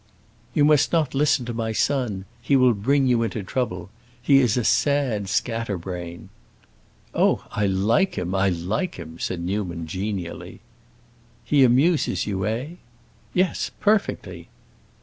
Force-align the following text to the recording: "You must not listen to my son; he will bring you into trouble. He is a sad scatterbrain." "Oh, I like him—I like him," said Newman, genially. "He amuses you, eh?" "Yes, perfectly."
"You 0.55 0.65
must 0.65 0.91
not 0.91 1.13
listen 1.13 1.45
to 1.45 1.53
my 1.53 1.73
son; 1.73 2.25
he 2.41 2.55
will 2.55 2.73
bring 2.73 3.05
you 3.05 3.21
into 3.21 3.43
trouble. 3.43 3.91
He 4.19 4.39
is 4.39 4.57
a 4.57 4.63
sad 4.63 5.29
scatterbrain." 5.29 6.29
"Oh, 7.13 7.45
I 7.51 7.67
like 7.67 8.15
him—I 8.17 8.49
like 8.49 8.95
him," 8.95 9.19
said 9.19 9.41
Newman, 9.41 9.85
genially. 9.85 10.61
"He 11.45 11.63
amuses 11.63 12.25
you, 12.25 12.43
eh?" 12.47 12.65
"Yes, 13.35 13.69
perfectly." 13.79 14.49